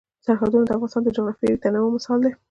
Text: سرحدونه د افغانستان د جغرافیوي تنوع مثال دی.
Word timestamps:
سرحدونه 0.25 0.63
د 0.65 0.71
افغانستان 0.75 1.03
د 1.05 1.09
جغرافیوي 1.17 1.57
تنوع 1.63 1.89
مثال 1.95 2.17
دی. 2.23 2.31